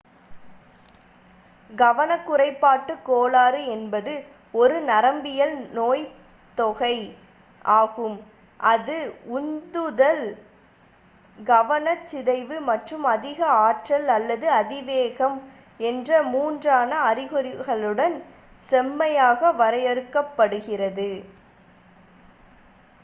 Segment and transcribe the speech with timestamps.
[1.69, 4.13] "கவனக் குறைபாட்டுக் கோளாறு என்பது
[4.53, 6.95] "ஒரு நரம்பியல் நோய்த்தொகை
[7.75, 8.17] ஆகும்
[8.59, 8.97] அது
[9.37, 10.25] உந்துதல்
[11.37, 15.37] கவனச் சிதைவு மற்றும் அதிக ஆற்றல் அல்லது அதிவேகம்
[15.83, 18.17] என்ற மூன்றான அறிகுறிகளுடன்
[18.61, 21.11] செம்மையாக வரையறுக்கப் படுகிறது"".